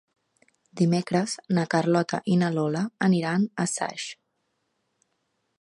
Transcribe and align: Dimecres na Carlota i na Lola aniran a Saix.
Dimecres 0.79 1.35
na 1.57 1.67
Carlota 1.75 2.21
i 2.37 2.39
na 2.45 2.51
Lola 2.57 2.83
aniran 3.11 3.47
a 3.65 3.69
Saix. 3.77 4.11